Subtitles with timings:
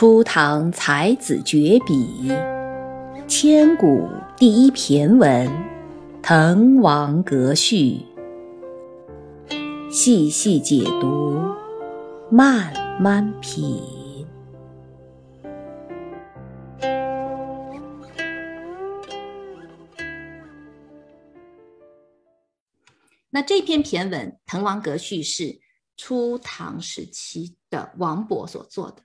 [0.00, 2.32] 初唐才子绝笔，
[3.28, 5.46] 千古第一骈文
[6.22, 8.00] 《滕王阁序》，
[9.92, 11.38] 细细解读，
[12.30, 14.26] 慢慢品。
[23.28, 25.60] 那这篇骈文《滕王阁序》是
[25.94, 29.02] 初唐时期的王勃所做的。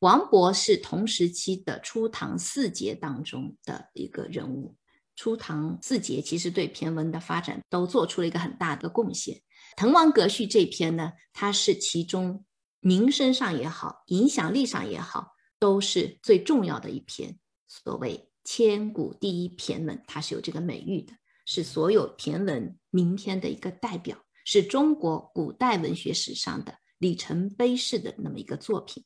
[0.00, 4.74] 王勃是同时期的初唐四杰当中的一个人物。
[5.14, 9.36] 初唐四杰其实对骈文的发展都做出了一个很大的贡献。
[9.76, 12.46] 《滕王阁序》这篇呢，它是其中
[12.80, 17.38] 名声上也好，影响力上也好，都是最重要的一篇。
[17.68, 21.12] 所谓千古第一骈文，它是有这个美誉的，
[21.44, 29.04] 是所有骈文名篇的一个代表，是中国古代文学史上的里程碑式的那么一个作品。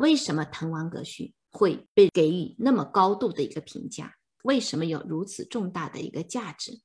[0.00, 4.14] 为什么《滕王阁序》会被给予那么高度的一个评价？
[4.44, 6.80] 为什么有如此重大的一个价值？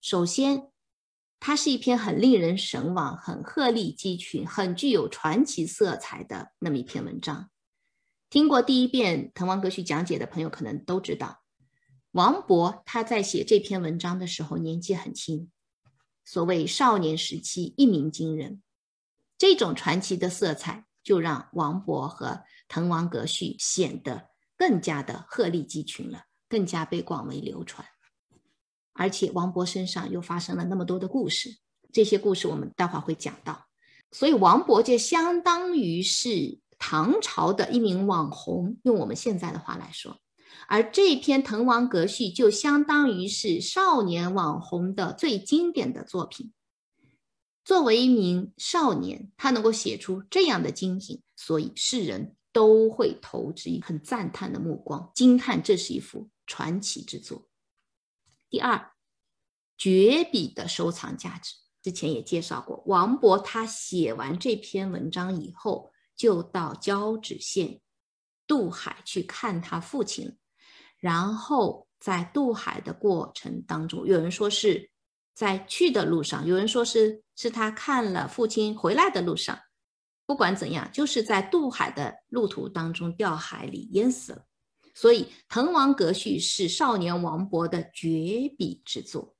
[0.00, 0.70] 首先，
[1.40, 7.50] 它是一篇很令人神往、很鹤立鸡群、很具有传奇色彩的那么一篇文章。
[8.30, 11.42] 听过第一遍《滕王阁序》讲解的朋友可能都知道，
[12.12, 15.50] 王勃他在写这篇文章的时候年纪很轻，
[16.24, 18.62] 所谓少年时期一鸣惊人，
[19.36, 20.84] 这种传奇的色彩。
[21.08, 22.26] 就让王勃和
[22.68, 24.28] 《滕王阁序》显得
[24.58, 27.88] 更加的鹤立鸡群了，更加被广为流传。
[28.92, 31.48] 而且王勃身上又发生了那么多的故事，
[31.94, 33.68] 这些故事我们待会儿会讲到。
[34.12, 40.18] 所以王勃就相当于是唐朝的一名网红，用我们现在的话来说，
[40.66, 46.52] 而这篇《滕王阁序》就相当于是少年网红的最经典的作品。
[47.68, 57.46] 作为一名少年，他能够写出这样的精品，所以世人都会投之以很赞叹的目光，惊叹这是一幅传奇之作。
[58.48, 58.92] 第二，
[59.76, 62.82] 绝笔的收藏价值，之前也介绍过。
[62.86, 67.82] 王勃他写完这篇文章以后，就到交趾县
[68.46, 70.38] 渡海去看他父亲，
[70.96, 74.90] 然后在渡海的过程当中，有人说是。
[75.38, 79.56] 在去的路上，有人说是是他看了父亲回来的路上。
[80.26, 84.44] 不管怎样，就是在渡海的路途当中掉海里淹死了。
[84.96, 89.36] 所以《滕王阁序》是少年王勃的绝笔之作。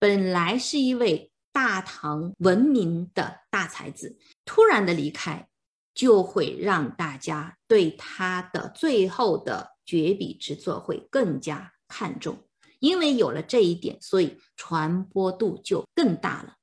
[0.00, 5.48] 本来是一位大唐闻名的大才子，突然的离开，
[5.94, 12.36] 就会让大家对他的最后的绝笔之作会更加看重。
[12.80, 16.56] 因为有了这一点，所以传播度就更大了，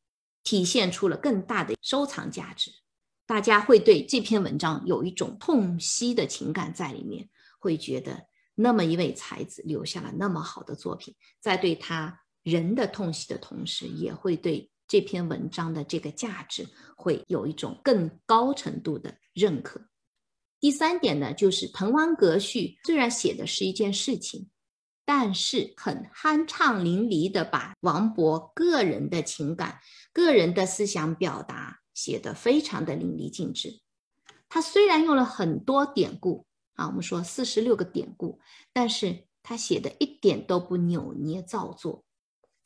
[0.43, 2.71] 体现出了更大的收藏价值。
[3.25, 7.29] 大家会对这篇文章有一种痛惜的情感在里面，
[7.59, 19.79] 会觉得那么一位才子留下了那么好的作品，在对他人的痛惜的同时，也会对这篇文章的这个价值会有一种更高程度的认可。
[20.59, 24.49] 第三点呢，就是《滕王阁序》虽然写的是一件事情。
[25.07, 29.79] 但是很酣畅淋漓的把王勃个人的情感、
[30.11, 33.79] 个人的思想表达写得非常的淋漓尽致。
[34.49, 38.41] 他虽然用了很多典故啊，我们说四十六个典故，
[38.73, 42.03] 但是他写的一点都不扭捏造作，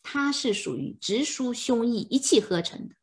[0.02, 2.96] 他是属于直抒胸臆、一气呵成的，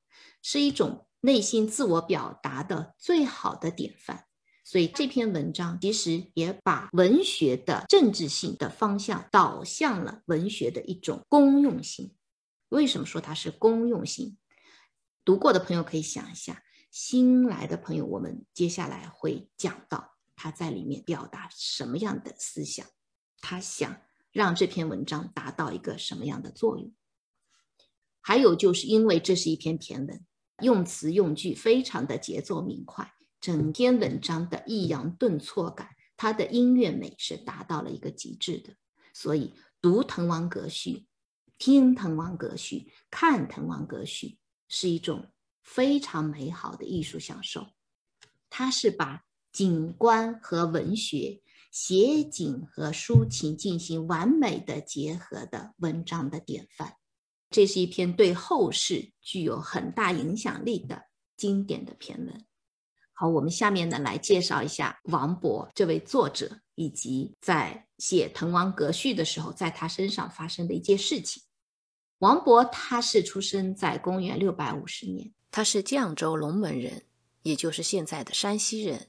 [0.43, 4.25] 是一种内心自我表达的最好的典范。
[4.69, 12.15] 所以这篇文章其实也把文学的政治性的方向导向了文学的一种公用性。
[12.69, 14.37] 为什么说它是公用性？
[15.25, 22.87] 读过的朋友可以想一下，新来的朋友，我们接下来会讲到他在里面表达什么样的思想，
[23.41, 24.03] 他想
[24.33, 26.93] 让这篇文章达到一个什么样的作用。
[28.21, 30.23] 还有就是因为这是一篇骈文，
[30.61, 33.15] 用词用句非常的节奏明快。
[33.49, 38.75] 整篇文章的抑扬顿挫感，它的音乐美是达到了一个极致的，
[39.15, 40.91] 所以读《滕王阁序》、
[41.56, 42.77] 听《滕王阁序》、
[43.11, 44.27] 看《滕王阁序》
[44.69, 45.31] 是一种
[45.62, 47.69] 非常美好的艺术享受。
[48.50, 51.41] 它是把景观和文学、
[51.73, 56.97] 写景和抒情进行完美的结合的文章的典范。
[57.49, 61.05] 这是一篇对后世具有很大影响力的
[61.35, 62.44] 经典的篇文。
[63.20, 71.43] 好，我们下面呢来介绍一下王勃这位作者，以及在写《滕王阁序》的时候，在他身上发生的一件事情。
[72.19, 77.06] 王勃他是出生在公元六百五十年，他是绛州龙门人，
[77.43, 79.09] 也就是现在的山西人。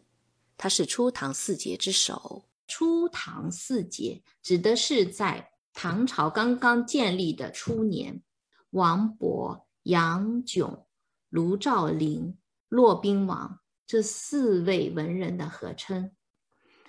[0.57, 2.45] 他是初唐四杰之首。
[2.67, 8.23] 初唐四杰指的是在唐朝刚刚建立的初年，
[8.71, 10.88] 王勃、杨炯、
[11.29, 12.35] 卢照邻、
[12.69, 13.58] 骆宾王
[13.89, 16.12] 这四位文人的合称。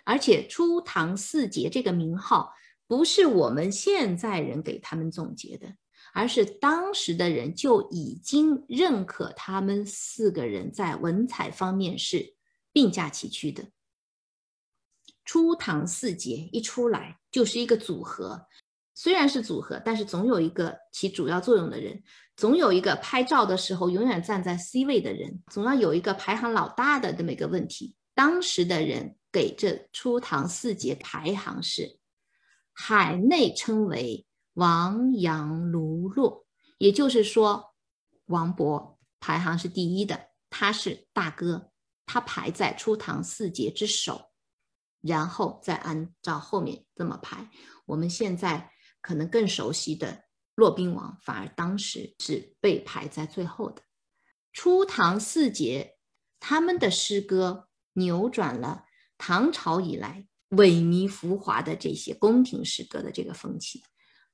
[0.04, 2.52] 而且“初唐四杰”这个名号
[2.86, 5.76] 不是我们现在人给他们总结的，
[6.12, 12.34] 而是当时的人就已经认可他们四个人在文采方面是
[12.70, 13.70] 并驾齐驱的。
[15.24, 18.46] 初唐四杰一出来就是一个组合，
[19.00, 22.02] 虽然是组合，但是总有一个起主要作用的人，
[22.36, 27.96] 总有一个拍照的时候永远站在 C 位的人，总要有一个排行老大的这么一个问题。
[28.14, 29.16] 当时的人。
[29.32, 32.00] 给这初唐四杰排行是，
[32.72, 36.44] 海内称为王杨卢骆，
[36.78, 37.76] 也就是说，
[38.26, 41.70] 王勃排行是第一的，他是大哥，
[42.06, 44.20] 他排在初唐四杰之首，
[45.00, 47.48] 然后再按照后面这么排。
[47.86, 48.68] 我们现在
[49.00, 50.24] 可能更熟悉的
[50.54, 53.82] 骆宾王，反而当时是被排在最后的。
[54.52, 55.96] 初唐四杰
[56.38, 58.84] 他们的诗歌扭转了。
[59.22, 63.82] 唐朝以来萎靡浮华的这些宫廷诗歌的这个风气，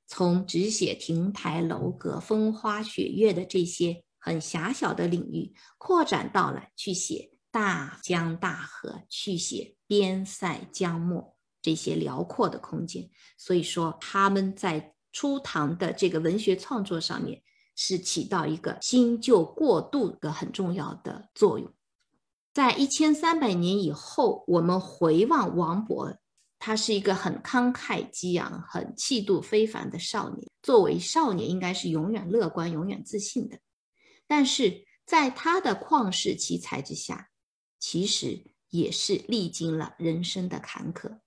[0.07, 11.36] 从只写亭台楼阁、风花雪月的这些很狭小的领域，扩展到了去写大江大河、去写边塞江漠
[11.67, 13.11] 这些辽阔的空间。
[13.37, 17.43] 所以说，他们在初唐的这个文学创作上面
[17.75, 21.75] 是起到一个新旧过渡的很重要的作用。
[22.55, 26.17] 在一千三百年以后，我们回望王勃，
[26.61, 30.49] 他是一个很慷慨激昂、很气度非凡的少年。
[30.63, 33.59] 作为少年，应该是永远乐观、永远自信的。
[34.29, 37.29] 但是在他的旷世奇才之下，
[37.81, 41.19] 其实也是历经了人生的坎坷。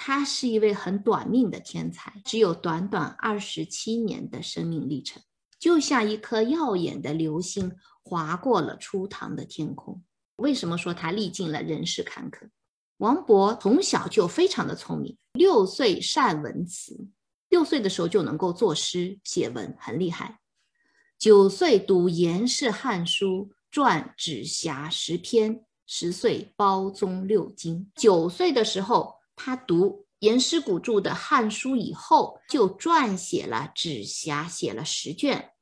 [0.00, 5.20] 他是一位很短命的天才，只有短短二十七年的生命历程，
[5.58, 10.00] 就像一颗耀眼的流星划过了初唐的天空。
[10.36, 12.48] 为什么说他历尽了人世坎坷？
[12.98, 17.08] 王勃从小就非常的聪明，六岁善文辞，
[17.48, 20.38] 六岁的时候就能够作诗写文，很厉害。
[21.18, 25.64] 九岁读颜氏汉书，撰指辖十篇。
[25.90, 27.90] 十岁包宗六经。
[27.94, 35.52] 九岁的时候，他读颜师古著的汉书以后，就撰写了指辖，写了十卷。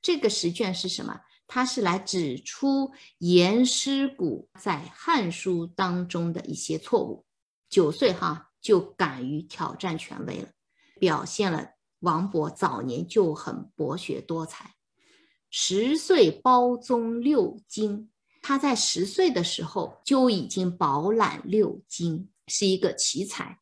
[0.00, 1.20] 这个十卷是什么？
[1.48, 7.26] 他是来指出颜师古在《汉书》当中的一些错误。
[7.68, 10.48] 九岁哈就敢于挑战权威了，
[11.00, 11.70] 表现了
[12.00, 14.74] 王勃早年就很博学多才。
[15.50, 18.10] 十岁包宗六经，
[18.42, 23.60] 他在十岁的时候就已经饱览六经，是一个奇才。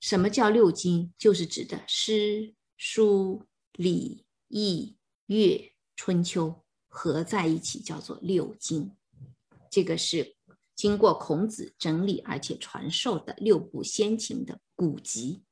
[0.00, 1.12] 什么叫六经？
[1.18, 3.42] 就是指的诗、书、
[3.72, 4.96] 礼、易、
[5.26, 6.62] 乐、春秋。
[6.88, 8.96] 合在一起叫做六经，
[9.70, 10.34] 这个是
[10.74, 15.42] 经过孔子整理而且传授的六部先秦的古籍。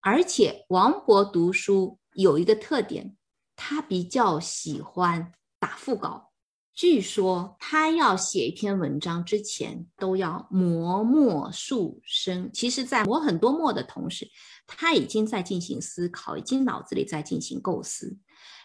[0.00, 3.16] 而且王勃读书有一个特点，
[3.56, 6.31] 他比较喜欢打腹稿。
[6.74, 14.26] 据说他要写一篇文章之前都要磨墨数声，其实，在磨很多墨的同时，
[14.66, 18.16] 他已经在进行思考，已经脑子里在进行构思。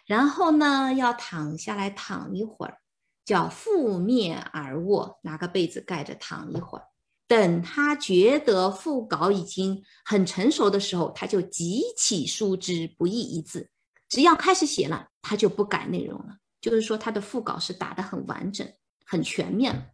[0.06, 2.78] 然后呢，要躺下来躺一会儿，
[3.26, 6.84] 叫覆面而卧，拿个被子盖着躺一会儿。
[7.26, 13.68] 等他觉得腹稿已经很成熟的时候，他就急起书之，不易一字。
[14.08, 16.38] 只要开始写了，他就不改内容了。
[16.60, 18.66] 就是说，他的副稿是打得很完整、
[19.04, 19.90] 很全面。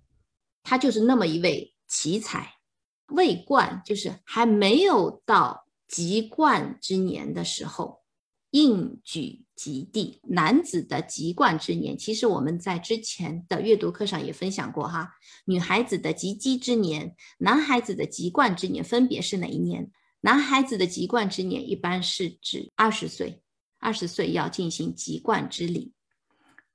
[0.63, 2.55] 他就是那么一位奇才，
[3.09, 8.03] 未冠，就是还没有到及冠之年的时候。
[8.51, 15.11] 应举及第，男子的及冠之年，其实我们在之前的阅读课上也分享过哈。
[15.45, 19.91] 女孩子的及笄之年，男孩子的及冠之年分别是哪一年？
[20.21, 23.43] 男孩子的及冠之年一般是指二十岁，
[23.81, 25.93] 二十岁要进行及冠之礼。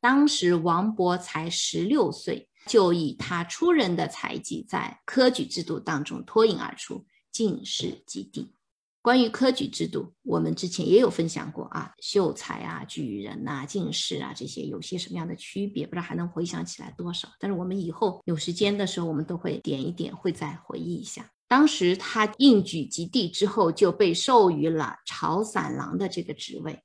[0.01, 8.53] 当时王勃才十六岁，就以他出人的才技，在科举制度当中脱颖而出，进士及第。
[9.01, 15.85] 关于科举制度，我们之前也有分享过啊，秀才啊、举人呐、进士啊这些有些什么样的区别？
[15.85, 17.29] 不知道还能回想起来多少？
[17.39, 21.29] 但是我们以后有时间的时候，我们都会点一点，会再回忆一下。
[21.47, 26.77] 当时他应举及第之后，就被授予了朝散郎的这个职位。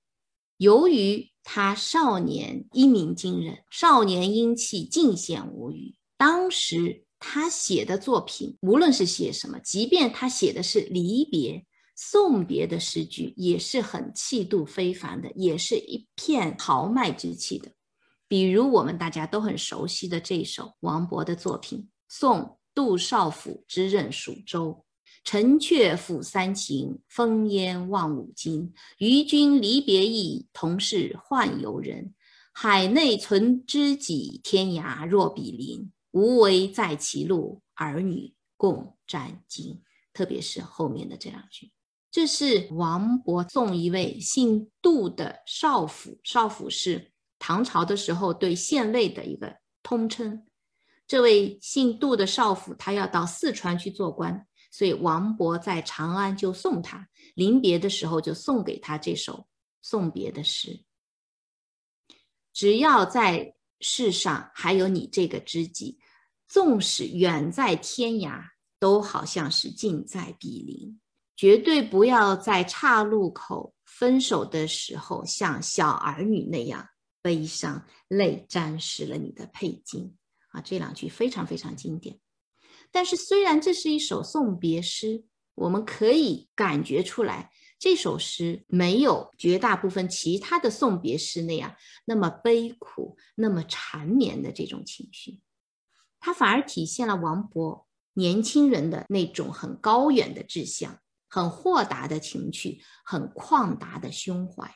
[0.65, 7.03] 由于他少年一鸣惊人，少年英气尽显无余，当时。
[7.27, 11.65] 他写的作品，无论是写什么，即便他写的是离别、
[11.97, 17.73] 送别的诗句，也是很气度非凡的，也是一片豪迈之气的。
[18.29, 21.79] 比如我们大家都很熟悉的这首王勃的作品
[22.11, 24.69] 《送杜少府之任蜀州》
[25.25, 28.73] ：“城阙辅三秦，烽烟望五津。
[28.99, 32.15] 与君离别意，同是宦游人。
[32.53, 39.81] 海内存知己，天涯若比邻。”无为在歧路，儿女共沾巾。
[40.13, 41.73] 特别是后面的这两句，
[42.09, 46.21] 这是王勃送一位姓杜的少府。
[46.23, 50.47] 少府是唐朝的时候对县尉的一个通称。
[51.09, 57.09] 这位姓杜的少府，他要到四川去做官，所以王勃在长安就送他。
[57.37, 59.47] 临别的时候，就送给他这首
[59.83, 60.85] 送别的诗。
[62.53, 66.01] 只要在世上还有你这个知己。
[66.49, 68.43] 纵使远在天涯，
[68.81, 71.01] 都好像是近在比邻。
[71.37, 76.89] 绝对不要在岔路口分手的时候，像小儿女那样
[77.23, 80.13] 悲伤，泪沾湿了你的佩巾
[80.49, 80.61] 啊！
[80.61, 82.19] 这两句非常非常经典。
[82.95, 85.25] 但是，虽然这是一首送别诗，
[85.57, 91.75] 我们可以感觉出来，这首诗没有绝大部分其他的送别诗那样
[92.05, 95.43] 那么悲苦、那么缠绵的这种情绪。
[96.21, 104.73] 它反而体现了王勃年轻人的那种很高远的志向，很豁达的情趣，很旷达的胸怀。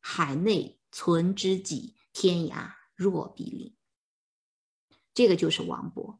[0.00, 3.76] 海内存知己，天涯若比邻。
[5.12, 6.16] 这个就是王勃。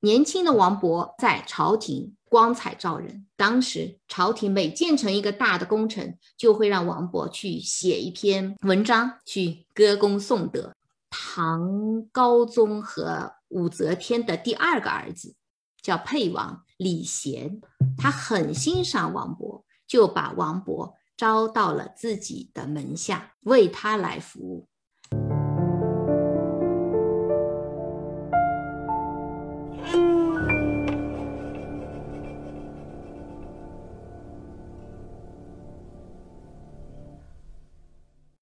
[0.00, 3.26] 年轻的王勃在朝廷光彩照人。
[3.36, 10.74] 当时朝廷每建成一个大的工程，就会让王勃去写一篇文章，去歌功颂德。
[11.10, 15.34] 唐高宗和武则天的第二个儿子
[15.82, 17.60] 叫沛王李贤，
[17.98, 24.68] 他很欣赏王勃，就把王勃招到了自己的门下，为他来服务。